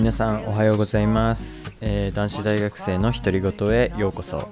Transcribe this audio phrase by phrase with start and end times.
[0.00, 4.48] 皆さんおはようございます、えー男子大学生の独り言へようこそ。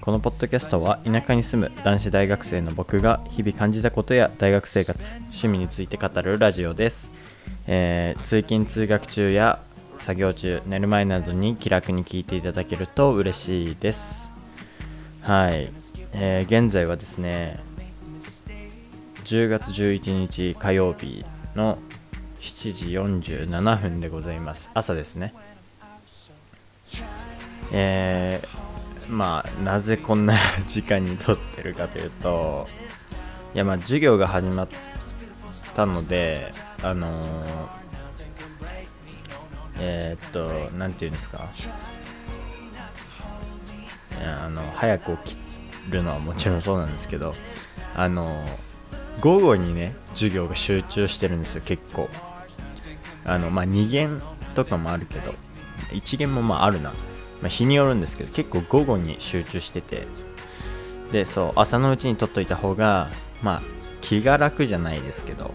[0.00, 7.10] このポッドキャストは田舎に住む男子大学生の僕が日々感じたことや大学生活趣味について語るラジオです、
[7.66, 9.60] えー通勤通学中や
[9.98, 14.28] 作業中寝る前などに気楽に聞いていただけると嬉しいです。
[15.22, 15.72] はい、
[16.12, 17.58] えー現在はですね
[19.24, 21.24] 10月11日火曜日
[21.56, 21.78] の
[22.42, 22.86] 7時
[23.46, 24.68] 47分でございます。
[24.74, 25.32] 朝ですね。
[27.72, 28.62] えー
[29.08, 30.34] まあなぜこんな
[30.66, 32.66] 時間に撮ってるかというと
[33.54, 34.68] いやまあ授業が始まっ
[35.74, 37.14] たのであのー
[39.80, 41.48] えーっとなんていうんですか。
[44.24, 45.38] あの早く起き
[45.90, 47.34] るのはもちろんそうなんですけど
[47.96, 48.44] あの
[49.20, 52.08] 午後にね授業が集中してるんですよ結構。
[53.24, 54.20] あのまあ2限
[54.54, 55.34] とかもあるけど
[55.90, 56.96] 1限もまああるな、ま
[57.44, 60.06] あ、日によるんですけど結構午後に集中してて。
[61.12, 63.10] でそう朝のうちに取っといた方が
[63.42, 63.62] まあ
[64.00, 65.52] 気が楽じゃないですけど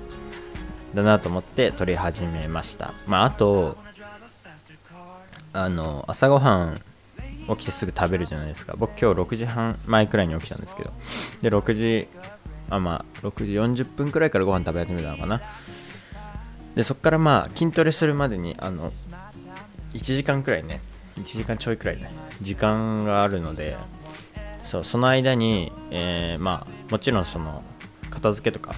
[0.93, 2.93] だなと思って取り始めました。
[3.07, 3.75] まああと
[5.53, 6.81] あの朝ごはん
[7.49, 8.75] 起きてすぐ食べるじゃないですか。
[8.77, 10.91] 僕今日6時半前くらいに起きたんですけど。
[11.41, 12.07] で6時
[12.69, 15.41] あまあ6時40分くらいからご飯食べ始めたのかな。
[16.77, 18.91] でそこからまあ筋トレするまでにあの
[19.93, 20.79] 1時間くらいね。
[21.17, 22.11] 1時間ちょいくらいね。
[22.39, 23.75] 時間があるので
[24.63, 27.63] そうその間に、えーまあもちろんその
[28.11, 28.75] 片付けとか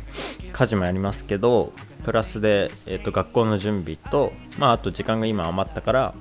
[0.54, 1.74] 家事もやりますけど
[2.06, 6.14] プラスで、えー、と学校の準備と、まあ、あと時間が今余ったから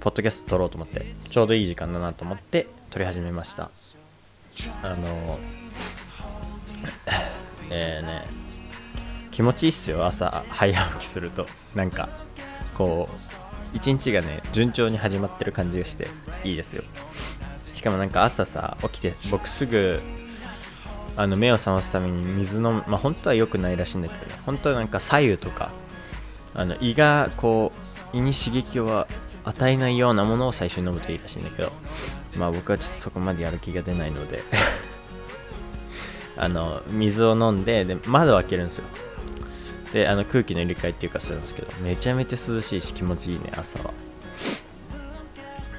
[0.00, 3.70] ポッドキャスト撮ろうと思ってちょうどいい時間だなと思って撮り始めました。
[4.82, 5.38] あの
[7.68, 8.39] えーね
[9.40, 10.04] 気持ちいいっすよ。
[10.04, 11.46] 朝早起きすると。
[11.74, 12.10] なんか
[12.74, 13.08] こ
[13.72, 16.08] う一日がね順調に始まってる感じがして
[16.44, 16.84] いいですよ。
[17.72, 19.98] しかもなんか朝さ起きて僕すぐ
[21.16, 25.72] あの目を覚ますために水飲むまあ本当は良くないらしいんだけど本当はなんか左右とか
[26.52, 27.72] あの胃がこ
[28.12, 29.06] う胃に刺激を
[29.44, 31.72] 与えないようなものを最初に飲むといいらしいんだけど
[32.36, 34.42] まあ僕はちょっとそこまでやる気が出ないので
[36.36, 38.84] あの水を飲んでで窓を開けるんですよ。
[39.92, 43.92] であの空気の入れ替えっていうかするんですけどめちゃめちゃ涼しいし気持ちいいね朝は。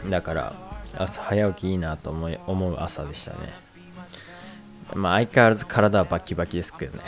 [0.09, 0.53] だから
[0.97, 3.53] 朝早起きいいなと思い思う朝でしたね。
[4.93, 7.03] まあ相変わらず体はバキバキですけどね。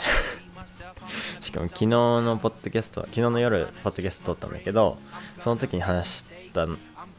[1.40, 4.98] しかも昨日のポッドキャスト昨日の夜ポッドキャスト撮ったんだけど
[5.40, 6.66] その時に話した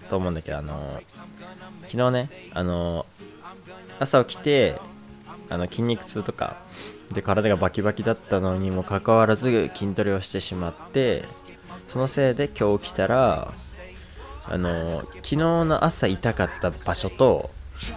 [0.09, 0.99] と思うんだけどあの
[1.87, 3.05] 昨日ねあの
[3.99, 4.79] 朝起きて
[5.49, 6.57] あの筋肉痛とか
[7.13, 11.25] で体がバキバキだったのにもかかわらず筋トレをしてしまって
[11.89, 13.53] そのせいで今日起きたら
[14.47, 17.49] あの昨日の朝痛かった場所と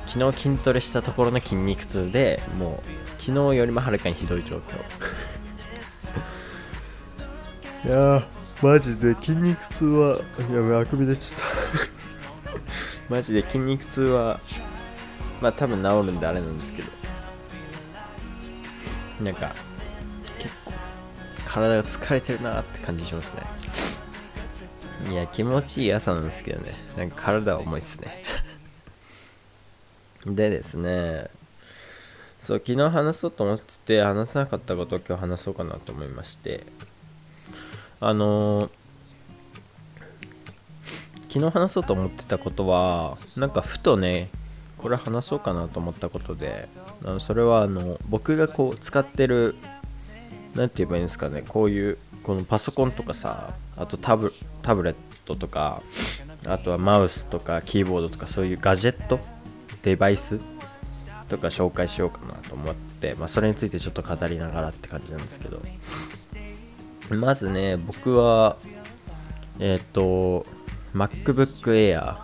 [0.07, 4.79] 昨日筋トレしたところの筋肉痛でもう昨日よりもはるかにひどい状況。
[7.87, 8.25] いやー
[8.61, 10.19] マジで筋肉痛は
[10.53, 11.47] やべあくび出ちゃった。
[13.15, 14.41] マジで筋肉痛は
[15.41, 16.91] まあ多分治るんであれなんですけど
[19.23, 19.55] なんか
[20.39, 20.73] 結構
[21.47, 23.43] 体が疲れてるなって感じしますね。
[25.11, 26.75] いや気持ちいい朝なんですけどね。
[26.97, 28.23] なんか体は重いっすね。
[30.27, 31.31] でですね
[32.39, 36.67] そう昨日話そうと思ってて話せなかったことを今日話そうかなと思いまして。
[38.01, 38.71] あのー
[41.29, 44.31] 昨日話そうと思ってたことはなんかふとね
[44.79, 46.69] これ話そうかなと思ったことで
[47.05, 49.57] あのそれはあの僕がこう使ってる
[50.55, 54.95] 何て言えばいいんですかねこういうこのパソコンとかさあとタブタブレッ
[55.25, 55.83] トとか
[56.47, 59.19] あとはマウスとかキーボードとかそういうガジェット
[59.83, 60.41] デバイス
[61.29, 65.61] とか紹介しようかなと思って、まあ、それについてちょっと語りながらって感じなんですけど。
[67.11, 68.57] まずね僕は
[69.59, 70.47] えっ、と
[70.95, 72.17] MacBook Air、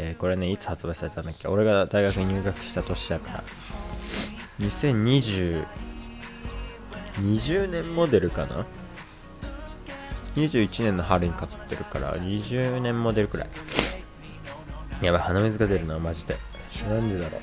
[0.00, 1.48] えーこれねいつ発売されたんだっけ。
[1.48, 3.44] 俺が大学に入学した年だから。
[4.60, 5.64] 2020
[7.20, 8.64] 20年モデルかな
[10.36, 13.48] ？21年の春に買ってるから20年モデルくらい。
[15.04, 16.36] やばい鼻水が出るなマジで。
[16.88, 17.40] なんでだろう。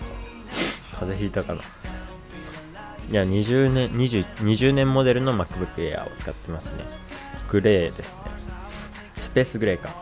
[0.94, 1.62] 風邪ひいたかな。
[1.62, 6.86] いや20年 20, 20年モデルの MacBook Air を使ってますね。
[7.50, 8.20] グレーですね。
[9.20, 9.94] スペースグレーか。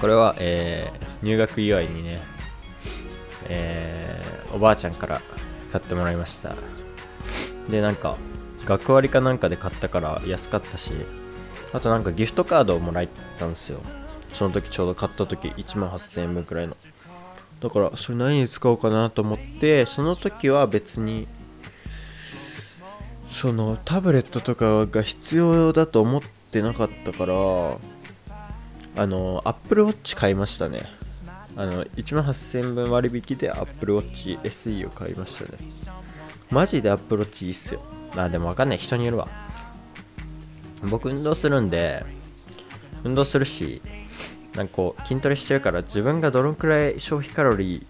[0.00, 2.22] これは、えー入学祝いにね、
[3.48, 5.22] えーおばあちゃんから
[5.72, 6.54] 買ってもらいました。
[7.70, 8.16] でなんか
[8.66, 10.90] 学割かなんかで買ったから安かったし
[11.72, 13.08] あとなんかギフトカードをもらっ
[13.38, 13.80] たんですよ。
[14.34, 16.76] その時ちょうど買った時1万8000円分くらいの。
[17.60, 21.26] だからそれ何に使おうかなと思ってその時は別に
[23.30, 30.82] そのタブレットとかが必要だと思ってなかったからあの Apple Watch 買いましたね。
[31.56, 35.58] あの1万8000円分割引で Apple Watch SE を買いましたね。
[36.50, 37.82] マジで Apple Watch いいっすよ。
[38.16, 38.78] あでも分かんない。
[38.78, 39.28] 人によるわ。
[40.82, 42.04] 僕運動するんで
[43.04, 43.80] 運動するし
[44.54, 47.86] なんかこう筋トレしてるから自分がどのくらい消費カロリ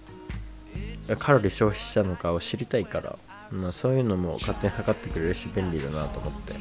[1.06, 3.18] ーカロリー消費したのかを知りたいから、
[3.50, 6.54] まあ、そういうのも勝手に測ってくれるし便利だなと思って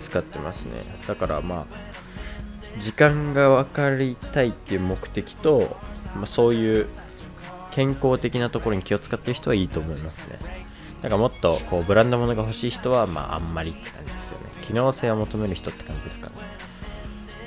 [0.00, 0.72] 使ってますね。
[1.06, 2.00] だからまあ
[2.78, 5.76] 時間が分かりたいっていう目的と、
[6.14, 6.88] まあ、そういう
[7.70, 10.38] 健康的なところに気を使ってる人はいいと思いますね。
[11.02, 14.46] なんかもっとこうブランド物が欲しい人はまああんまりって感じですよね。
[14.62, 16.32] 機能性を求める人って感じですかね。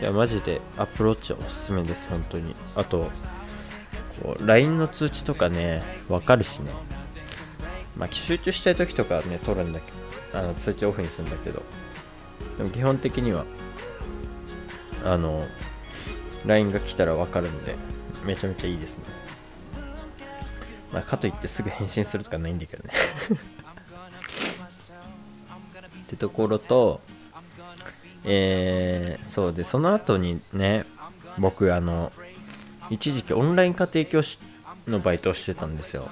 [0.02, 2.56] いやマジでアプローチはおすすめです本当に。
[2.76, 3.12] あと
[4.40, 6.72] LINE の通知とかねわかるしね。
[7.96, 9.92] まあ集中したい時とかね取るんだけ
[10.32, 11.62] どあの通知オフにするんだけど。
[12.58, 13.46] でも基本的には
[15.06, 15.46] あの
[16.46, 17.76] LINE が来たらわかるんで。
[18.24, 19.06] めちゃめちゃいいですね。
[20.92, 22.94] まあかといってすぐ返信するとかないんだけどね。
[26.04, 27.02] ってところと
[28.26, 30.86] えー、そうでその後にね
[31.38, 32.12] 僕あの
[32.90, 34.40] 一時期オンライン家庭教師
[34.88, 36.10] のバイトをしてたんですよ。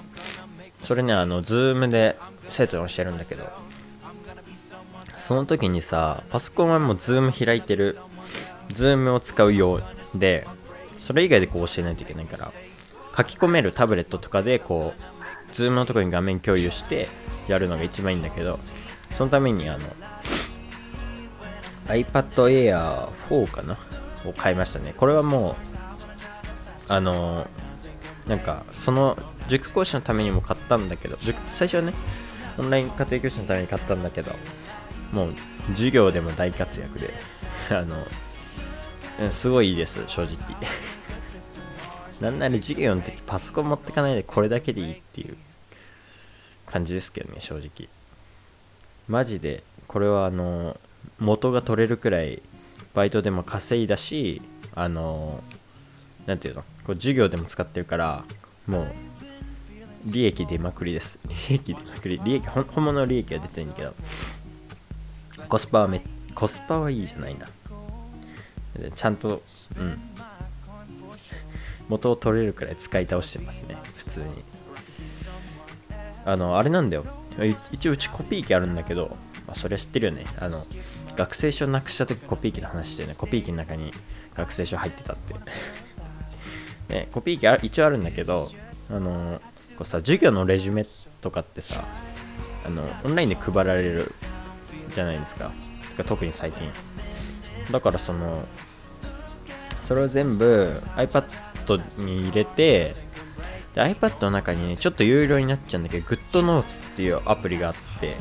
[0.83, 2.17] それねあのズームで
[2.49, 3.47] 生徒に教えるんだけど
[5.17, 7.97] その時にさパソコンはもうズーム開いてる。
[8.73, 9.83] ズームを使うよう
[10.17, 10.47] で
[11.11, 12.53] それ以外でこう教えないといけないから
[13.17, 17.09] 書き込めるタブレットとかでこうズームのところに画面共有して
[17.49, 18.59] やるのが一番いいんだけど
[19.17, 19.79] そのためにあの
[21.87, 23.77] iPad Air 4かな？
[24.25, 24.93] を買いましたね。
[24.95, 25.57] これはも
[26.87, 27.45] うあの
[28.25, 29.17] なんかその
[29.49, 31.17] 塾講師のためにも買ったんだけど
[31.53, 31.93] 最初はね
[32.57, 34.31] オンライン家庭教師のために買ったんだけど
[35.11, 35.33] もう
[35.71, 37.13] 授業でも大活躍で
[37.69, 38.05] あの
[39.31, 40.37] すごいいいです正直。
[42.21, 45.35] なんなら授業の時パソコン持ってかないでこれだけでいいっていう
[46.67, 47.89] 感じですけどね正直。
[49.07, 50.77] マジでこれはあの
[51.19, 52.41] 元が取れるくらい
[52.93, 54.41] バイトでも稼いだし
[54.75, 55.43] あの
[56.27, 58.23] 何ていうのこう授業でも使ってるから
[58.67, 58.93] もう
[60.05, 61.19] 利益出まくりです。
[61.49, 62.21] 利益出まくり。
[62.23, 63.93] 利益本物の利益は出てるんだけど
[65.49, 66.01] コスパはめ
[66.35, 67.47] コスパはいいじゃないな。
[68.95, 69.41] ちゃんと
[69.75, 70.10] うん。
[71.91, 74.25] 元を取れるくらい使い倒してますね普通に。
[76.23, 77.05] あのあれなんだよ。
[77.71, 79.15] 一応うちコピー機あるんだけど
[79.47, 80.25] まあ、それは知ってるよね。
[80.39, 80.59] あの
[81.17, 83.15] 学生証なくした時コピー機の話してね。
[83.17, 83.91] コピー機の中に
[84.33, 85.35] 学生証入ってたって。
[86.93, 88.49] ね、コピー機あ一応あるんだけど
[88.89, 89.41] あの
[89.77, 90.85] こうさ授業のレジュメ
[91.21, 91.83] とかってさ
[92.65, 94.13] あのオンラインで配られる
[94.93, 95.51] じゃないですか。
[95.97, 96.71] か特に最近。
[97.71, 98.45] だからその
[99.81, 101.25] それを全部 iPad
[101.97, 102.95] に入れて
[103.73, 108.17] で iPad の中にねちょっと有料になっちゃうんだけど GoodNotes っていうアプリがあって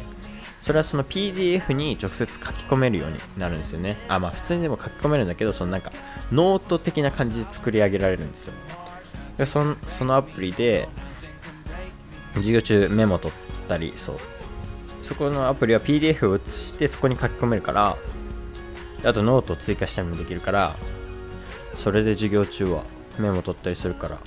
[0.60, 3.97] それはその PDF に直接書き込めるようになるんですよね。
[4.09, 5.90] あ、まあ普通にでも書き込めるんだけど、そのなんか
[6.30, 8.52] ノート的な感じで作り上げられるんですよ。
[9.38, 10.88] でそのそのアプリで
[12.35, 14.16] 授業中メモ取ったり、そう。
[15.02, 17.97] そこのアプリは PDF を写してそこに書き込めるから、
[19.02, 20.76] あとノートを追加したりもできるから、
[21.76, 22.85] それで授業中は
[23.19, 24.19] メモ取ったりするから、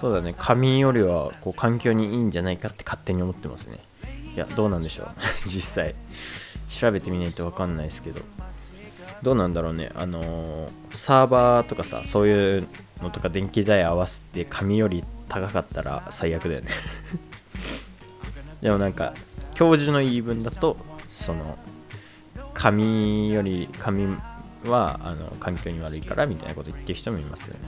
[0.00, 3.78] そうだね、紙よりはこう環境にいいんじゃないかって勝手に思ってますね。
[4.34, 5.08] いやどうなんでしょう。
[5.46, 5.94] 実際。
[6.68, 8.20] 調べてみないと分かんないですけど。
[9.22, 9.90] どうなんだろうね。
[9.94, 12.66] あのー、サーバーとかさそういう
[13.02, 16.68] のとか電気代合わせて紙より高かったら最悪だよね。
[18.60, 19.14] でもなんか
[19.54, 20.76] 教授の言い分だと
[21.12, 21.58] その
[22.52, 24.16] 紙より紙
[24.66, 27.60] はあの環境に悪いからみたいなこと言ってる人もいますよね、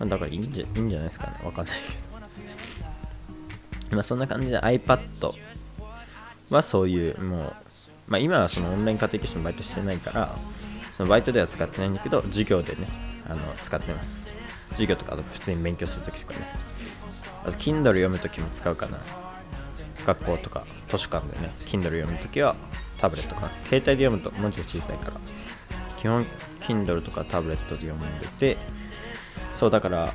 [0.00, 1.32] まあ、だからいいんじゃいいんじゃないですかね。
[1.42, 1.92] わかんないけ
[3.90, 3.96] ど。
[3.96, 5.32] まあそんな感じで iPad
[6.50, 7.54] はそういうもう、
[8.08, 10.36] まあ、今はそのオンライン家庭教師のバイトしてないから
[10.96, 12.88] そのバイトでは使ってないんだけど授業でね
[13.28, 14.30] あの使ってます。
[14.70, 16.40] 授業とか普通に勉強するときとかね。
[17.44, 18.98] あと Kindle 読むときも使うかな。
[20.04, 22.54] 学校とか図書館でね Kindle 読むときは
[22.98, 23.48] タブレットかな。
[23.64, 25.20] 携帯で読むと文字が小さいから。
[25.98, 26.26] 基本
[26.60, 28.56] Kindle とかタブレットで読んでて
[29.58, 30.12] そうだから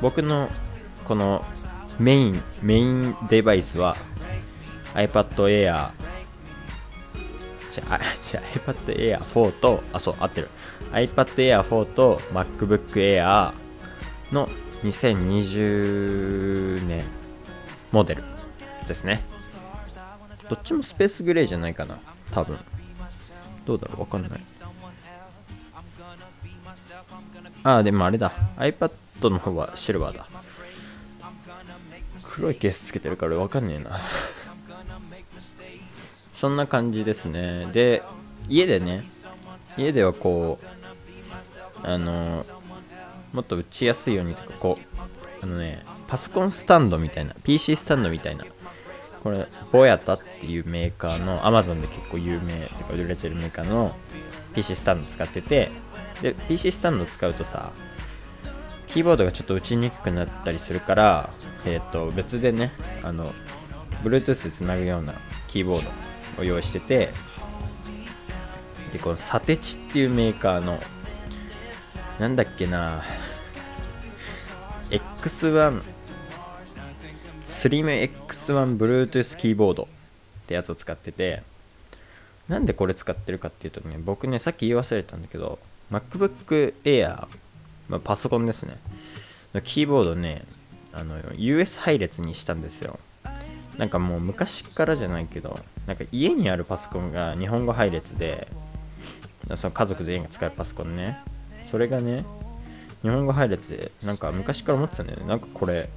[0.00, 0.48] 僕の
[1.04, 1.44] この
[1.98, 3.96] メインメインデバイスは
[4.94, 5.90] iPad Air
[7.76, 10.48] じゃあ、じゃ iPad Air 4と、あ、そう、合ってる。
[10.92, 13.52] iPad Air 4と MacBook Air
[14.32, 14.48] の
[14.82, 17.04] 2020年
[17.92, 18.24] モデル
[18.88, 19.24] ですね。
[20.48, 21.98] どっちもスペースグレーじゃないかな
[22.30, 22.56] 多分。
[23.66, 24.30] どうだろうわかんない。
[27.66, 28.30] ああでもあれだ。
[28.58, 28.92] iPad
[29.28, 30.28] の方はシルバーだ。
[32.22, 34.00] 黒いケースつけてるからわかんねえな。
[36.32, 37.66] そんな感じですね。
[37.72, 38.04] で
[38.48, 39.02] 家でね
[39.76, 40.66] 家ではこう
[41.82, 42.46] あの
[43.32, 44.84] もっと打ちやすいようにとかこう
[45.42, 48.44] あのねパソコンスタンドみたいな PC スタンドみたいな
[49.24, 53.96] これボヤタっていうメーカーの Amazon で結構有名とか売れてるメーカーの
[54.54, 55.72] PC スタンド使ってて
[56.22, 57.72] で PC スタンド使うとさ
[58.88, 61.30] キーボードがちょっと打ちにくくなったりするから
[61.64, 62.72] えっ、ー、と別でね
[63.02, 63.32] あの
[64.02, 65.14] Bluetooth でつなぐような
[65.48, 65.82] キーボー
[66.36, 67.10] ドを用意してて
[68.92, 70.78] でこのサテチっていうメーカーの
[72.18, 73.02] なんだっけな
[74.90, 75.82] X1
[77.46, 79.86] SlimX1 Bluetooth キーボードっ
[80.46, 81.42] てやつを使ってて
[82.48, 85.58] なんでこれ使ってるかっていうとね僕ねさっき言い忘れたんだけど
[85.90, 87.26] MacBook Air、
[87.88, 88.76] まあ、パソコンですね。
[89.64, 90.44] キーボードね
[90.92, 92.98] あの US 配列にしたんですよ。
[93.78, 98.48] なんかもう昔からじゃないけどなんか家にあるパソコンが日本語配列で
[99.54, 101.18] その家族全員が使うパソコンね。
[101.66, 102.24] それがね
[103.02, 105.26] 日本語配列でなんか昔から思ってたんだよね。
[105.26, 105.88] なんかこれ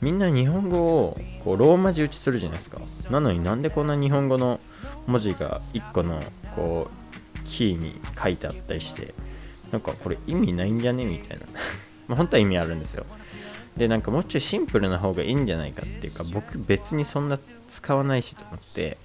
[0.00, 2.80] みんな日本語をこうローマ字打ちするじゃないですか。
[3.10, 4.60] なのになんでこんな日本語の
[5.06, 6.20] 文字が1個の
[6.56, 7.01] こう
[7.44, 9.14] キーに書いてあったりして
[9.70, 11.46] なんかこれ意味ないんじゃねみたいな。
[12.08, 13.06] まあ本当は意味あるんですよ。
[13.76, 18.98] でなんかもうちょいシンプルな方がいいんじゃないかっていうか僕別にそんな使わないしと思って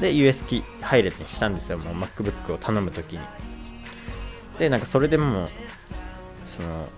[0.00, 1.78] で USB 配列にしたんですよ。
[1.78, 3.20] もう MacBook を頼む時に。
[4.58, 5.48] でなんかそれでもう
[6.44, 6.88] その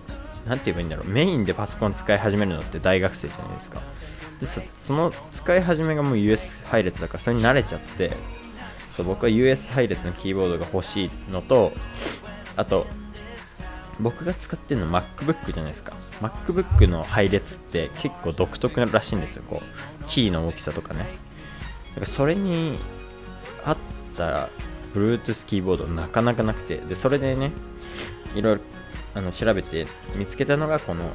[0.45, 1.07] 何て言えばいいんだろう。
[1.07, 3.81] メインでパソコン使い始めるのって大学生じゃないですか。
[4.41, 4.47] で
[4.77, 8.11] その使い始めがもう US 配列だからそれに慣れちゃって
[8.99, 11.71] そう僕は US 配列のキーボードが欲しいのと
[12.57, 12.85] あと
[13.97, 15.93] 僕が使ってるの MacBook じゃないですか。
[16.21, 19.43] MacBook の配列って結構独特らしいんですよ。
[19.49, 20.99] こうキーの大きさとかね。
[20.99, 22.77] だからそれに
[23.65, 23.77] 合っ
[24.17, 24.49] た
[24.93, 26.75] Bluetooth キーボードなかなかなくて。
[26.77, 27.51] でそれでね
[28.35, 28.61] いろいろ
[29.15, 31.09] あの調べて見つけたのがこの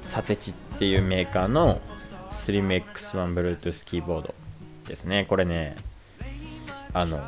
[0.00, 1.82] サテチっていうメーカーの
[2.32, 4.34] SlimX1 Bluetooth キーボード
[4.86, 5.26] ですね。
[5.28, 5.76] これね
[6.94, 7.20] あの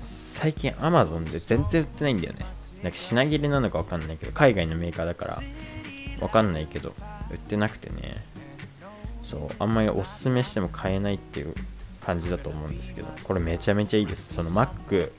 [0.00, 2.46] 最近 Amazon で全然売ってないんだよね。
[2.82, 5.42] なんか品切れなのか分かんないけど海外のメーカーだから
[6.20, 6.94] 分かんないけど
[7.30, 8.24] 売ってなくてね。
[9.24, 11.54] そうあんまりおすすめしても買えないっていう
[12.00, 14.32] 感じだと思うんですけどこれめちゃめちゃいいです。
[14.32, 15.10] その Mac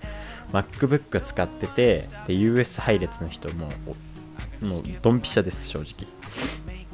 [0.52, 3.68] MacBook 使っててで US 配列の人も
[4.62, 6.08] もうドンピシャです正直。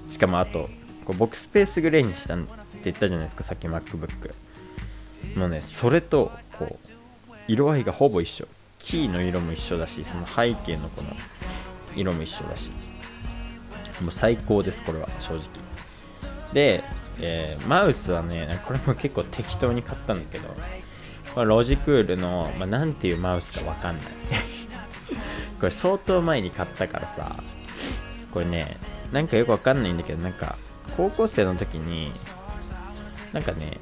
[0.09, 0.67] しかもあと
[1.05, 2.47] こう僕スペースグレーにしたって
[2.85, 4.33] 言ったじゃないですかさっき MacBook
[5.35, 6.87] もうねそれとこう
[7.47, 8.47] 色合いがほぼ一緒。
[8.79, 11.09] キーの色も一緒だしその背景のこの
[11.95, 12.71] 色も一緒だし。
[14.01, 15.43] もう最高ですこれは正直。
[16.53, 16.83] で、
[17.19, 20.49] えー、マウスはねこれも結構適当に買ったんだけど
[21.35, 24.05] まあ、ロジクールの、まあ、なんていうマウスかわかんない。
[25.59, 27.35] これ相当前に買ったからさ
[28.31, 28.77] これね
[29.11, 30.57] なんかよくわかんないんだけどなんか
[30.97, 32.11] 高校生の時に
[33.33, 33.77] なんかね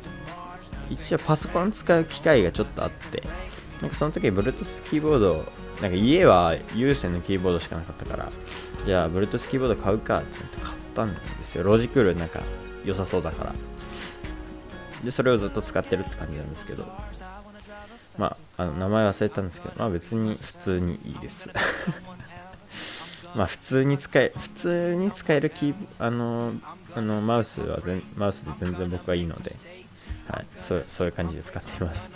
[0.89, 3.23] 一応パソコン使う機会がちょっとあって
[3.81, 5.45] なんかその時 Bluetooth キーボード
[5.81, 8.31] なんか家は有線のキーボードしかなかったから
[8.85, 11.63] じゃあ Bluetooth キーボード買うかってって買ったんですよ。
[11.63, 12.41] ロジクールなんか
[12.85, 13.53] 良さそうだから。
[15.03, 16.85] でそれをずっと使ってるって感じなんですけど。
[18.17, 21.49] まあ、あの名前忘れたんですけど、まあ別に普通にいいです。
[23.35, 26.53] まあ普通に使え、普通に使えるキーあの、
[26.95, 29.55] あのマウスは全、マウスで全然僕はいいので、
[30.27, 32.11] はい、そうそういう感じで使っています。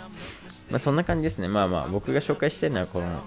[0.70, 1.48] まあそんな感じですね。
[1.48, 3.20] まあまあ僕が紹介してるのはこの、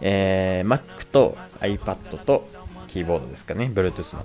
[0.00, 2.46] えー、Mac と iPad と
[2.86, 4.24] キーボードですかね、Bluetooth の。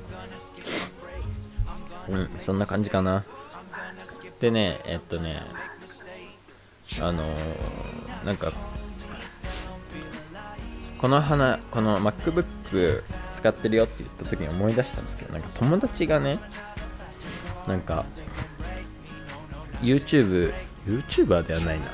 [2.09, 3.23] うん、そんな感じかな。
[4.39, 5.43] でね、えっとね、
[7.01, 8.51] あのー、なんか
[10.99, 16.39] この花この MacBook 使ってるよって言った時に思い出したんですけどなんか友達がね
[17.67, 18.05] なんか
[19.81, 20.53] YouTube
[20.87, 21.85] YouTuber ではないな。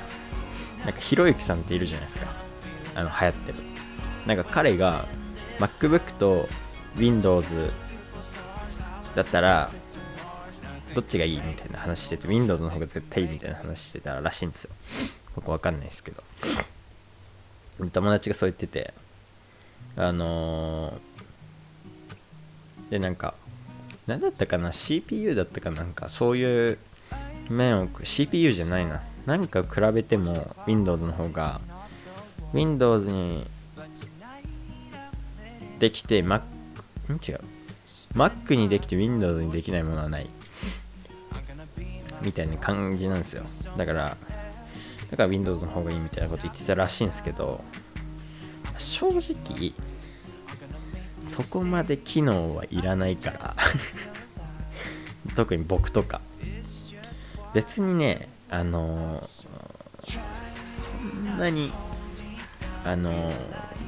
[0.85, 2.27] なんかひろゆきさんっているじゃないですか。
[2.95, 3.57] あの流行ってる。
[4.25, 5.05] なんか彼が
[5.59, 6.47] MacBook と
[6.97, 7.71] Windows
[9.15, 9.71] だったら
[10.93, 14.71] どっちがいいみたいな話してて Windows の方が絶対いいみたいな話してたらしいんですよ。
[15.35, 16.23] 僕わかんないですけど。
[17.91, 18.93] 友達がそう言ってて
[19.97, 23.33] あのー、でなんか
[24.07, 26.77] 何だったかな？CPU だったかなんかそういう
[27.49, 29.01] 面を CPU じゃないな。
[29.25, 31.59] 何か比べても Windows の方が
[32.53, 33.47] Windows に
[35.79, 36.41] できて Mac
[37.09, 37.13] ん？
[37.13, 37.41] 違う。
[38.13, 40.29] Mac にできて Windows にできないものはない。
[42.21, 43.43] みたいな感じなんですよ。
[43.77, 44.17] だから
[45.11, 47.63] だから Windows の方がいいみたいなこと言ってたらしいんですけど
[48.77, 49.73] 正直
[51.23, 53.55] そこまで機能はいらないから。
[55.35, 56.21] 特に僕とか。
[57.55, 59.27] 別にねあの、
[60.05, 61.71] そんなに
[62.83, 63.31] あの、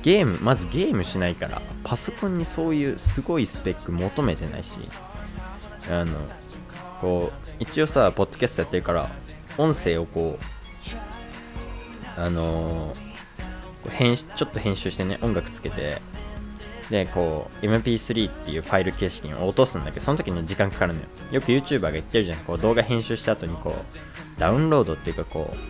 [0.01, 4.79] ゲームまずゲームしないからパソコンにそういうすごいスペック求めてないし
[5.89, 6.17] あの
[7.01, 9.09] こう一応さポッドキャストやってるから
[9.57, 16.01] 音声をこうあのー、編ちょっと編集してね音楽つけて
[16.89, 21.06] でこう MP3 っていうファイル形式に落とすんだけどその時に時間かかるのよ。
[21.32, 22.39] よく YouTuber が言ってるじゃん。
[22.39, 25.67] こう動画編集した後にこうダウンロードっていうかこう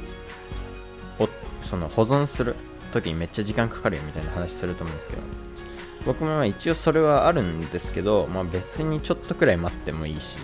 [1.68, 2.56] その保存する
[2.92, 5.22] 時にめっちゃ時間かかるよみたいな話すると思うんですけど。
[6.06, 10.40] 僕も一応それはあるんですけど、まあ、別にちょっとくらい待ってもいいし。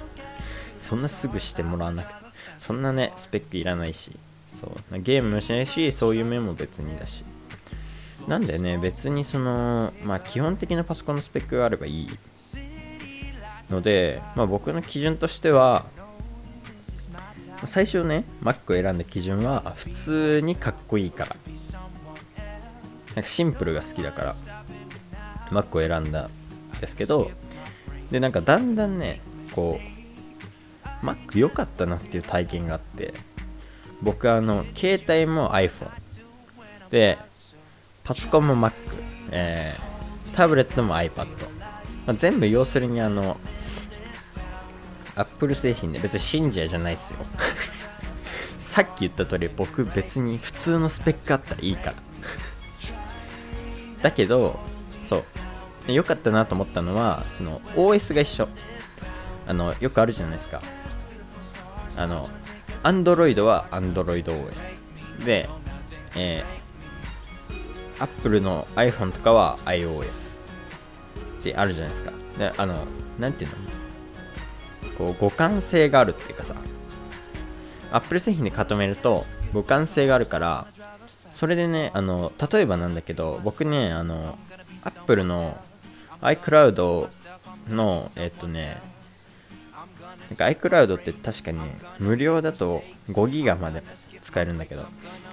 [0.80, 2.14] そんなすぐしてもらわなくて
[2.60, 4.18] そんなねスペックいらないし。
[4.58, 5.00] そう。
[5.00, 7.24] ゲームもしないしそういう面も別にだし。
[8.26, 8.78] なんでね。
[8.78, 12.08] 別にそのまあ基本的なパソコンのスペックがあればいい
[13.70, 15.84] ので、まあ、僕の基準としては
[17.64, 21.36] 最初ね Mac を選んだ基準は普通にかっこいいから。
[23.16, 24.34] なんかシンプルが好きだから
[25.50, 27.30] Mac を選んだんですけど
[28.10, 29.20] でなんかだんだんね
[29.52, 29.80] こ
[31.02, 33.14] う Mac 良かったなっていう体験があって
[34.02, 35.88] 僕あの携帯も iPhone
[36.90, 37.18] で
[38.06, 38.72] パソコンも Mac、
[39.32, 41.26] えー、タブレットも iPad、
[42.06, 43.36] まあ、全部要するにあの
[45.16, 47.18] Apple 製品で別に信者じゃないっすよ。
[48.60, 51.94] さっき言った通り僕別に普通のスペックあったらいいから。
[54.02, 54.60] だけど
[55.02, 55.24] そ
[55.88, 55.92] う。
[55.92, 58.48] 良かったなと思ったのはその OS が一緒。
[59.48, 60.62] あのよくあるじゃないですか。
[61.96, 62.28] あの
[62.84, 65.48] Android は AndroidOS で、
[66.14, 66.55] えー、
[67.98, 70.38] Apple の iPhone とかは iOS
[71.40, 72.12] ってあるじゃないですか。
[72.38, 72.84] であの
[73.18, 73.56] なんていうの？
[74.98, 76.54] こう互換性があるっていうかさ
[77.92, 80.66] Apple 製品で固めると互換性があるから
[81.30, 84.38] それでねあの例えばなんだけど僕ねあの
[84.84, 85.56] Apple の
[86.22, 87.08] iCloud
[87.68, 88.80] のえっとね
[90.28, 91.60] なんか iCloud って確かに
[91.98, 93.82] 無料だと5ギガまで
[94.22, 94.84] 使えるんだけど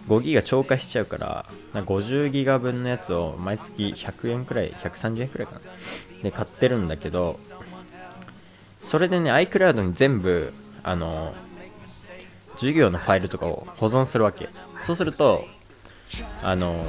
[0.07, 5.61] 5ギガ超過しちゃうからな50ギガ分のやつを毎月100円くらい130円くらいかな。
[6.21, 7.37] で買ってるんだけど
[8.79, 10.53] それでね iCloud に全部
[10.83, 11.33] あの
[12.55, 14.49] 授業のファイルとかを保存するわけ。
[14.83, 15.45] そうすると
[16.43, 16.85] あの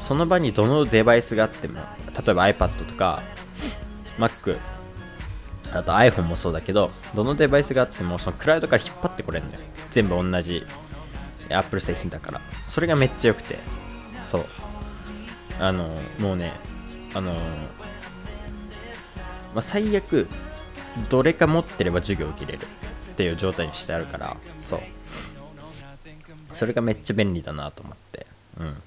[0.00, 3.22] その場にどのデバイスがあっても例えば iPad とか
[4.18, 4.58] Mac
[5.72, 9.64] あと iPhone もそうだけどどのデバイスがあってもそのクラウドから引っ張ってこれるんだよ。
[9.90, 10.64] 全部同じ
[11.48, 12.40] Apple 製品だから。
[12.66, 13.58] それがめっちゃ良くて。
[14.30, 14.46] そう。
[15.58, 16.52] あのもうね
[17.14, 17.32] あの
[19.54, 20.26] まあ、最悪
[21.10, 22.66] どれか持ってれば授業受けれる。
[23.12, 24.36] っていう状態にしてあるから。
[24.68, 24.80] そう。
[26.50, 28.26] それがめっちゃ便利だなと思って。
[28.58, 28.82] うん。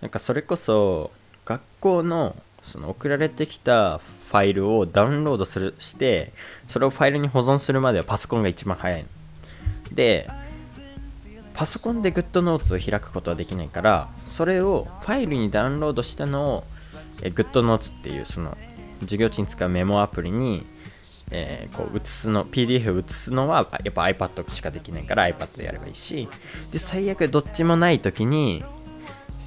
[0.00, 1.10] なんかそれこそ
[1.44, 6.32] 学校のその送られてきたファイルをダウンロードするして
[6.68, 9.08] それをファイルに保存するまではパソコンが一番早いの。
[9.92, 10.28] で
[11.54, 16.64] パソコンで GoodNotes を開くことはできないからそれをファイルにダウンロードしたのを
[17.18, 18.56] GoodNotes っていうその
[19.02, 20.66] 授業中に使うメモアプリに、
[21.30, 26.28] えー、こう写すの PDF を写すのはやっぱ iPad しかできないから iPad でやればいいし
[26.72, 28.64] で最悪どっちもない時に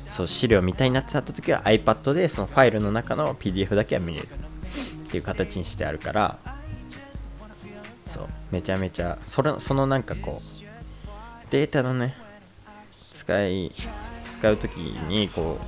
[0.09, 4.27] そう資料みたいになってた時は iPad でそのファイルの中の PDF だけは見れる。
[5.07, 6.37] っていう形にしてあるから
[8.07, 12.13] そうめちゃめちゃそれそのなんかこうデータのね
[13.13, 13.71] 使い
[14.31, 15.59] 使う時にこ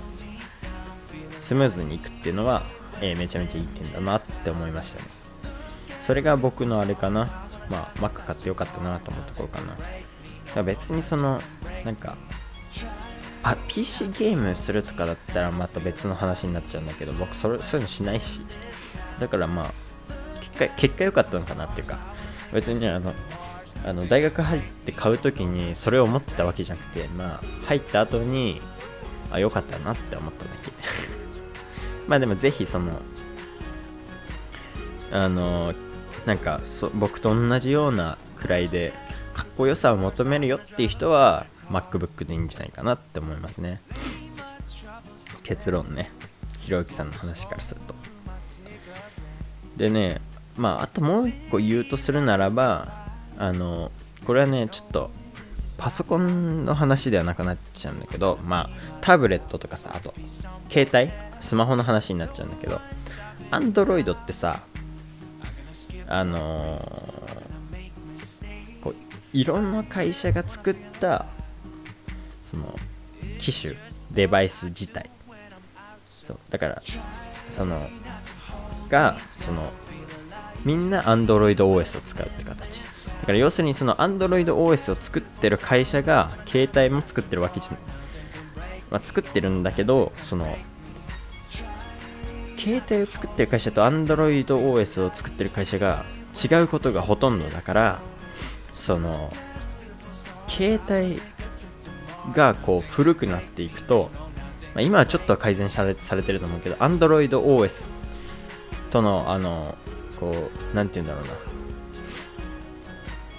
[1.39, 2.63] うスムーズにいくっていうのは
[3.01, 5.07] えー、めちゃめちゃいい点だなって思いましたね。
[6.05, 7.47] それが僕のあれかな。
[7.69, 9.59] まあ Mac 買ってよかったなと思うところか
[10.55, 10.63] な。
[10.63, 11.41] 別にその
[11.85, 12.17] なんか
[13.43, 18.41] あ PC ゲームするとかだったらまた別の話になっちゃうんだけど僕それそういうのしないし。
[19.19, 19.73] だからまあ
[20.39, 21.99] 結果結果良かったのかなっていうか。
[22.53, 23.13] 別にあの
[23.85, 28.61] あの大学入って買う時にそれを思ってたわけじゃなくてまあ入った後に
[29.31, 30.71] あ良かったなって思っただけ。
[32.07, 32.99] まあでもぜひその
[35.11, 35.73] あの
[36.25, 36.61] なんか
[36.93, 38.93] 僕と同じようなくらいで
[39.33, 43.81] かっこよさを求めるよっていう人は MacBook でいいんじゃないかなって思いますね。
[45.43, 46.11] 結論ね。
[46.59, 47.95] ひろゆきさんの話からすると。
[49.79, 50.19] でね
[50.57, 53.91] まああともう一個言うとするならばあの
[54.25, 55.09] これはねちょっと
[55.77, 60.13] パソコンの話ではなくなっちゃうんだけどまあタブレットとかさあと
[60.69, 62.81] 携帯スマホの話になっちゃうんだけど
[63.51, 64.61] Android ってさ
[66.07, 68.95] あのー、こう
[69.31, 71.25] いろんな会社が作った
[72.49, 72.75] その
[73.37, 73.75] 機種
[74.11, 75.09] デバイス自体。
[76.27, 76.81] そうだから
[77.49, 77.87] その
[78.89, 79.71] がその
[80.65, 82.81] みんな AndroidOS を使うって形。
[83.21, 87.79] だから要するにその AndroidOS を作ってる会社が携帯も作ってるわけじゃない、
[88.91, 90.57] まあ、作ってるんだけどその
[92.57, 97.99] 携帯を作ってる会社と AndroidOS を作ってる会社が違うことがほとんどだから
[98.75, 99.31] その
[100.47, 101.21] 携帯
[102.33, 104.09] がこう古くなっていくと、
[104.75, 107.89] まあ、今はちょっと改善されされてると思うけど AndroidOS
[108.91, 109.75] とのあの
[110.19, 111.33] こう何て言うんだろうな。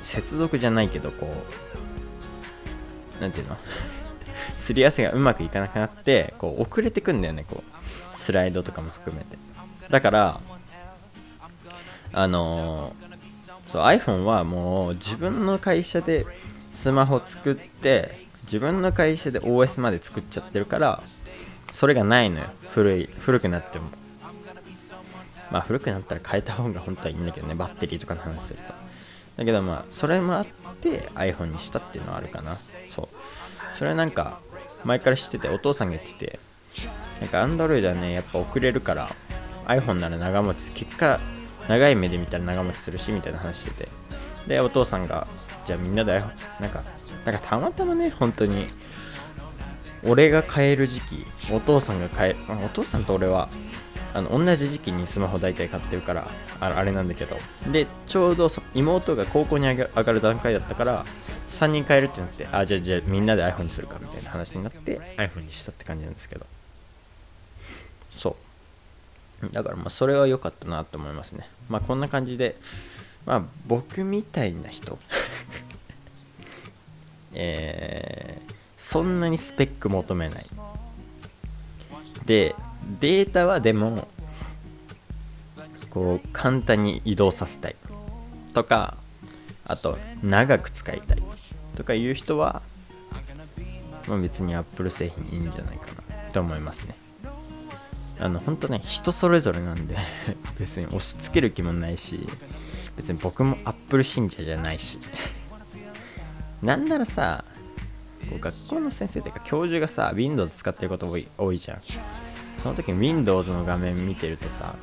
[0.03, 3.57] 接続じゃないけどこう何て言うの？
[4.57, 9.39] すり合わせがうまくいかなくなってこう遅れてくんだよねこうスライドとかも含めて。
[9.89, 10.41] だから
[12.13, 12.93] あの、
[13.69, 16.27] そう iPhone はもう自分の会社で
[16.73, 21.01] スマホ作って自分の会社で OS まで作っちゃってるから
[21.71, 22.47] それがないのよ。
[22.71, 23.91] 古い古くなっても。
[25.53, 27.55] まあ古くなったら変えた方が本当はいいんだけどね。
[27.55, 28.75] バッテリーとかの話すると。
[29.37, 30.47] だけどまあそれもあっ
[30.81, 32.57] て iPhone にしたっていうのはあるかな。
[32.89, 33.09] そう。
[33.77, 34.41] それはなんか
[34.85, 36.41] 前から知っててお父さんが言ってて
[37.21, 39.09] なんか Android はねやっぱ遅れるから
[39.67, 41.21] iPhone なら長持ち結果
[41.69, 43.89] 長い目で見たら長持ちするしみたいな話してて。
[44.49, 45.29] でお父さんが
[45.67, 46.21] じゃあみんなで
[46.59, 46.83] なんか
[47.25, 48.67] なんかたまたまね本当に。
[50.05, 53.51] 俺が買える時期お父さんが買えお父さんと俺は
[54.15, 56.29] あの同じ時期にスマホ大体買ってるから
[56.59, 57.37] あれなんだけど。
[57.71, 61.05] でちょうど妹が高校に上がる段階だったから
[61.53, 66.47] 3人買えるってなってあじゃあじゃあみんなで iPhone にするかみたいな話になって iPhone にしたって感じなんですけど。
[68.17, 68.37] そ
[69.43, 69.51] う。
[69.53, 71.49] だからまあそれは良かったなと思いますね。
[71.69, 72.57] まあこんな感じで
[73.27, 74.99] まあ僕みたいな人
[77.33, 80.47] えー、そんなにスペック求めない。
[82.27, 82.55] で
[83.01, 84.09] データはでも
[85.91, 87.77] こう簡単に移動させたい。
[88.55, 88.97] とか
[89.65, 91.23] あと長く使いたい。
[91.77, 92.63] とかいう人は、
[94.07, 96.95] まあ、別に Apple 製品いいんじゃないかなと思いますね。
[98.19, 99.97] あの本当ね人それぞれなんで
[100.61, 102.29] 別に押し付ける気もないし
[102.97, 104.99] 別に僕も Apple 信者じゃないし。
[106.63, 107.45] なんならさ
[108.29, 111.79] こう学校の先生というか教授がさ Windows 使ってること多い多いじゃん。
[112.63, 114.75] その時に Windows の画面見てるとさ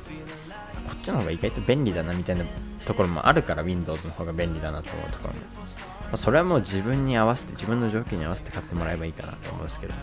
[0.88, 2.44] こっちの方が意外と便利だなみたいな
[2.84, 9.94] ところもあるから Windows の方が便利だなと思うところも、まあ、それはもう自分に合わせて自分の条件に合わせて買ってもらえばいいかなと思うんですけど。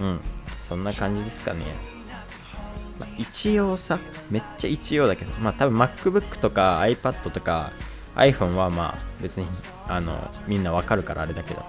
[0.00, 0.20] うん。
[0.68, 1.64] そんな感じですかね、
[3.00, 3.98] まあ、一応さ
[4.30, 7.72] めっちゃ一応だけどまあ多分 MacBook とか iPad とか
[8.18, 9.46] iPhone はまあ別に
[9.86, 11.62] あのみんなわかるからあれだけど。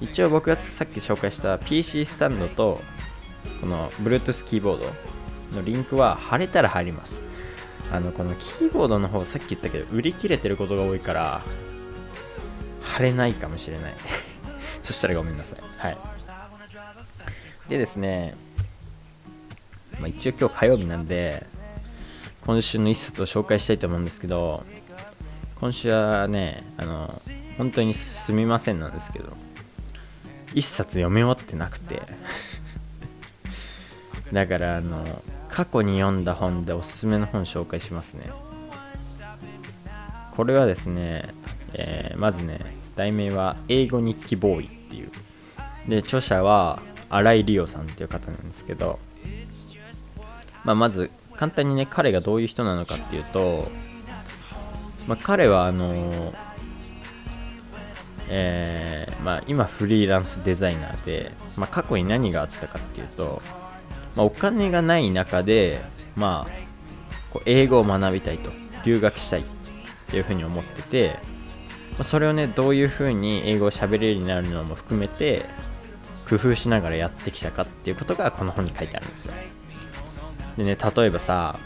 [0.00, 2.80] 一応僕がさっき紹介した PC スタンドと
[3.60, 7.20] この Bluetooth キーボードのリンクは貼れたら入ります。
[7.92, 11.42] あのこのキーボードの方さっき言ったけど売り切れてることが多いから
[12.82, 13.94] 貼れないかもしれない。
[14.82, 15.60] そしたらごめんなさい。
[15.78, 15.98] はい。
[17.68, 18.34] でですね、
[20.00, 21.46] まあ、一応今日火曜日なんで
[22.44, 24.64] 今週の一冊を紹介したいと思うんですけど
[25.64, 27.10] 今週はねあの
[27.56, 29.32] 本当にすみませんなんですけど
[30.52, 32.02] 一冊読み終わってなくて。
[34.30, 35.06] だからあの
[35.48, 38.28] 過去に読んだ本でおすすめの本紹介しますね。
[40.36, 41.32] これはですね、
[41.72, 42.60] えー、まずね
[42.94, 45.10] 題名は「英語日記ボーイ」っていう。
[45.88, 48.98] で著者は新井理央さんっていう方なんですけど、
[50.62, 53.72] まあ、まず簡単にね彼がどういう人なのかっていうと、
[55.06, 56.54] まあ、彼はあのー
[58.28, 63.42] えー、まあ、今フリーランスデザイナーで、まあ、過去に何があったかっていうと、
[64.16, 65.82] まあ、お金がない中で、
[66.16, 66.52] まあ、
[67.32, 68.50] こう英語を学びたいと
[68.84, 69.44] 留学したいっ
[70.06, 71.18] ていうふうに思ってて
[71.98, 75.44] あそれをねどういう風に英語を喋れるようになるのも含めて
[76.28, 79.34] 工夫しながらやってきたかっていうことがこの本に書いてあるんですよ。
[80.56, 81.58] でね例えばさ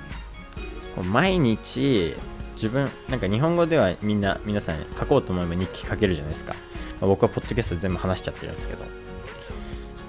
[1.12, 2.16] 毎日
[2.58, 6.54] 自分なんか日本語ではみんな皆さん書こうと思えば日記書けるじゃないですか、
[7.00, 8.84] まあ僕はポッドキャスト全部話しちゃってるんですけど。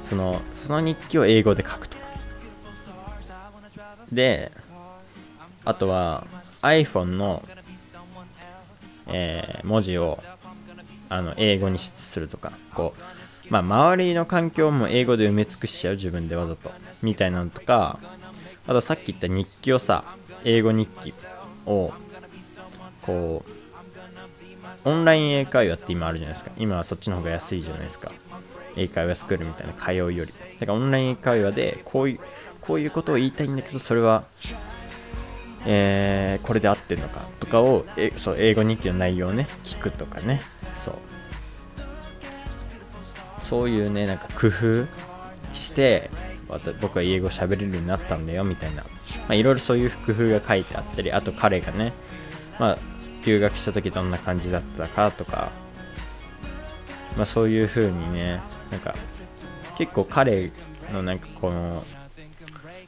[0.03, 2.03] そのその日記を英語で書くとか。
[4.12, 4.51] で
[5.65, 6.25] あとは
[6.63, 7.43] iPhone の、
[9.05, 10.17] えー文字を
[11.09, 12.51] あの英語にするとか。
[12.73, 12.95] こ
[13.49, 16.71] う、まあ、周りの環境も英語で埋め尽くしちゃう自分でわざと。
[17.03, 17.99] みたいなのとか。
[18.67, 20.03] あとさっき言った日記をさ
[20.43, 21.13] 英語日記
[21.65, 21.91] を
[23.10, 23.43] こ
[24.86, 26.52] うオンライン英会話って今あるじゃないですか。
[26.58, 28.12] 今はそっちの方が安いじゃないですか。
[28.76, 30.26] 英会話スクールみたいな通うより。
[30.60, 32.19] だからオンライン英会話でこういう
[32.62, 34.24] こういうことを言いたいんだけどそれは
[35.65, 40.41] えーこれで合ってんのかとかをえそう英語日記の内容をね聞くとかね。
[40.84, 40.95] そう。
[43.43, 44.86] そういうねなんか工夫
[45.56, 46.12] して
[46.82, 48.84] 僕は英語喋れるようになったんだよみたいな。
[48.84, 48.89] ま
[49.30, 51.93] あいろいろそういう工夫が書いてあったりあと彼がね
[52.60, 52.78] まあ
[53.25, 55.51] 留学した時どんな感じだったかとか
[57.17, 58.95] まあそういう風にねなんか
[59.77, 60.51] 結構彼
[60.91, 61.84] のなんかこの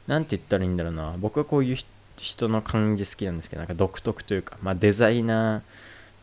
[0.06, 1.78] なんて言ったらいいんだろうな僕はこういう
[2.16, 5.62] 人の感じ好きなんですけどなんか独特というか、まあ、デザイナ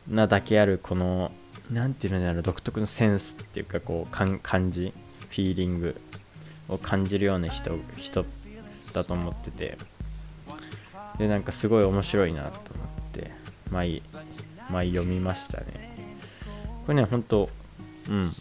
[0.09, 1.31] ーなだけあるこの
[1.71, 4.93] なんていうのだろう独特のセンスっていうかこうか感じ
[5.29, 5.99] フィーリング
[6.67, 8.25] を感じるような人人
[8.93, 9.77] だと思ってて
[11.17, 12.88] でなんかすごい面白いなと思って。
[13.71, 14.01] 前
[14.69, 15.65] 前読みましたね。
[16.85, 17.49] これね本当
[18.09, 18.31] うん。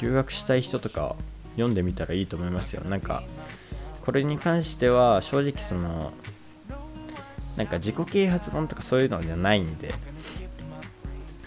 [0.00, 1.16] 留学したい人とか
[1.56, 2.84] 読んでみたらいいと思いますよ。
[2.84, 3.24] なんか
[4.04, 6.12] これに関しては正直その
[7.56, 9.92] なんか自己啓発本とかそういうのじゃないんで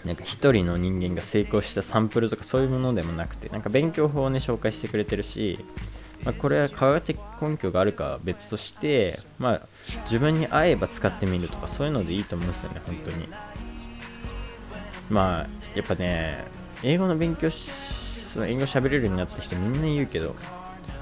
[0.04, 5.64] なんか一人の人間が成功したサンプルとかそういうものでもなくてなんか勉強法をね紹介してくれてるし、
[6.24, 9.62] まあ、これは科学的根拠があるかは別として、まあ、
[10.04, 13.28] 自分に合えば使ってみるとかそういうのでいいと思うんですよね本当に。
[15.10, 16.44] まあやっぱね
[16.82, 17.68] 英語の勉強し
[18.32, 20.34] その英語喋れるようになった人みんな言うけど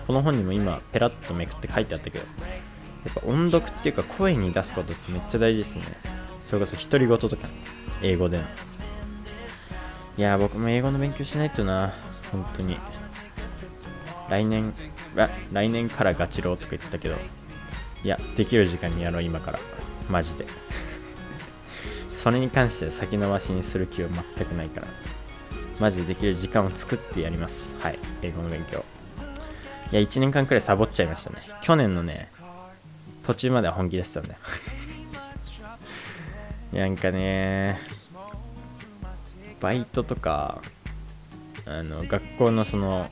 [0.07, 2.25] この本にも今ペラッとめくって書いてあったけど
[3.05, 5.83] やっぱ音読っていうか声に出すことってめっちゃ大事ですね。
[6.43, 7.37] それこそ独り言とか
[8.03, 8.45] 英語での。
[10.19, 11.95] いや僕も英語の勉強しないとな
[12.33, 12.79] 本当に。
[14.29, 14.73] 来年
[15.53, 17.17] 来年からガチローとか言ってたけど
[18.03, 19.59] いやできる時間にやろう今から。
[20.09, 20.47] マジで。
[22.15, 24.87] それに関して先延ばしにする気は全くないから。
[25.79, 27.75] マジでできる時間を作ってやります。
[27.81, 27.99] はい。
[28.23, 28.85] 英語の勉強。
[29.93, 31.39] いや1年間くらいサボっちゃいましたね。
[31.63, 32.31] 去年のね
[33.31, 34.39] 途中までは本気でしたんだよ
[36.73, 37.81] なんかね
[39.61, 40.61] バイトとか
[41.67, 43.09] あの学校のその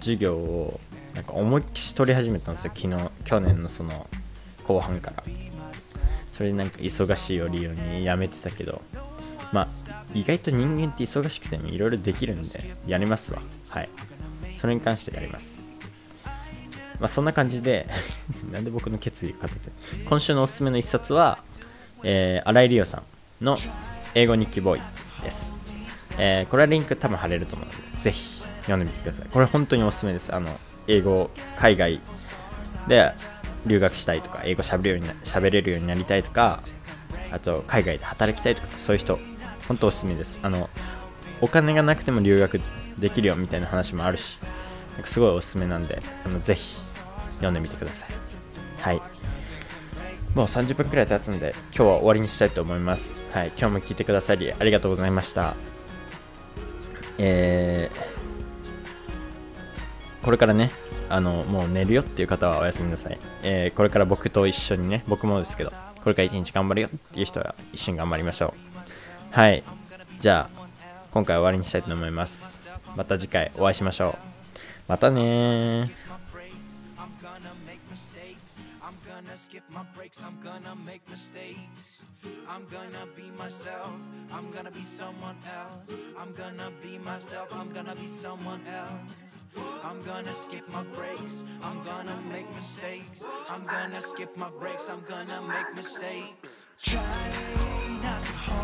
[0.00, 0.80] 授業を
[1.14, 2.72] なんか思いっきし取り始めたんですよ。
[2.74, 4.06] 昨日去年のその
[4.66, 5.22] 後半から。
[6.32, 8.82] それでなんか忙しいを理由にやめてたけど。
[9.52, 9.68] まあ
[10.12, 13.40] 意外と人間って忙しくてもいろいろできるんでやりますわ。
[13.68, 13.88] はい。
[14.60, 15.56] それに関してやります。
[16.98, 17.86] まあそんな感じで
[18.50, 19.70] なんで僕の決意を語って。
[20.04, 21.38] 今週のおすすめの一冊は、
[22.02, 23.02] えー、新井理央さ
[23.40, 23.56] んの
[24.14, 24.82] 英語日記ボーイ
[25.22, 25.50] です、
[26.18, 29.28] えーこれはリンク多分貼れると思うのでぜひ読んでみてください。
[29.30, 30.34] これ本当におすすめです。
[30.34, 30.48] あの
[30.86, 32.00] 英語海外
[32.88, 33.12] で
[33.66, 36.60] 留学したいとか英語しゃべるようにな喋れるようになりたいとか
[37.30, 39.18] あと海外で働きたいとかそういう人
[39.66, 40.38] 本当おすすめです。
[40.42, 40.68] あの
[41.40, 42.60] お金がなくても留学
[42.98, 44.38] できるよみたいな話もあるし
[44.92, 46.76] なんかすごいおすすめなんであのぜひ
[47.34, 48.08] 読んでみてください。
[48.80, 49.02] はい。
[50.34, 53.14] もう30分くらい経つんで今日は終わりにしたいと思います。
[53.32, 53.48] はい。
[53.58, 55.56] 今日も聞いてくださりありがとうございました。
[57.18, 58.13] えー
[60.24, 60.70] これからね
[61.10, 68.54] あのもう寝るよっていう方はおやすみなさい、え、これから僕と一緒にね僕もですけどこれから一日頑張るよっていう人は一瞬頑張りましょ
[69.32, 69.34] う。
[69.34, 69.62] はい。
[70.20, 70.68] じゃあ
[71.10, 72.62] 今回終わりにしたいと思います。
[72.96, 74.16] また次回お会いしましょう。
[74.86, 75.90] またね
[89.56, 91.44] I'm gonna skip my breaks.
[91.62, 93.24] I'm gonna make mistakes.
[93.48, 94.88] I'm gonna skip my breaks.
[94.88, 96.50] I'm gonna make mistakes.
[96.82, 97.00] Try
[98.02, 98.63] not to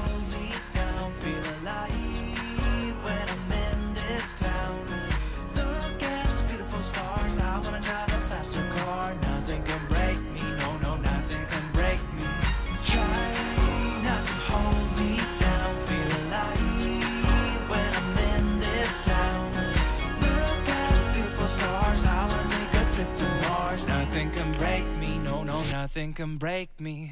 [25.81, 27.11] nothing can break me.